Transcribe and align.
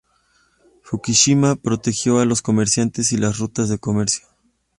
Fukushima 0.81 1.55
protegió 1.55 2.17
a 2.21 2.25
los 2.25 2.41
comerciantes 2.41 3.11
y 3.11 3.17
las 3.17 3.37
rutas 3.37 3.69
de 3.69 3.77
comercio. 3.77 4.25